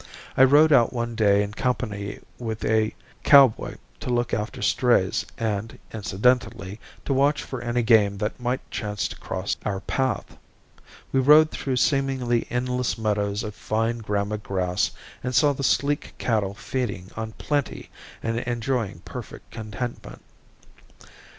[0.35, 5.77] I rode out one day in company with a cowboy to look after strays and,
[5.93, 10.35] incidentally, to watch for any game that might chance to cross our path.
[11.11, 14.89] We rode through seemingly endless meadows of fine gramma grass
[15.23, 17.91] and saw the sleek cattle feeding on plenty
[18.23, 20.23] and enjoying perfect contentment.